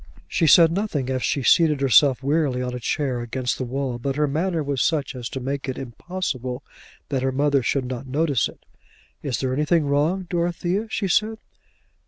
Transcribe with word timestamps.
She 0.27 0.47
said 0.47 0.71
nothing 0.71 1.11
as 1.11 1.21
she 1.21 1.43
seated 1.43 1.79
herself 1.79 2.23
wearily 2.23 2.59
on 2.63 2.73
a 2.73 2.79
chair 2.79 3.19
against 3.19 3.59
the 3.59 3.63
wall; 3.63 3.99
but 3.99 4.15
her 4.15 4.25
manner 4.27 4.63
was 4.63 4.81
such 4.81 5.15
as 5.15 5.29
to 5.29 5.39
make 5.39 5.69
it 5.69 5.77
impossible 5.77 6.63
that 7.09 7.21
her 7.21 7.31
mother 7.31 7.61
should 7.61 7.85
not 7.85 8.07
notice 8.07 8.49
it. 8.49 8.65
"Is 9.21 9.39
there 9.39 9.53
anything 9.53 9.85
wrong, 9.85 10.23
Dorothea?" 10.27 10.87
she 10.89 11.07
said. 11.07 11.37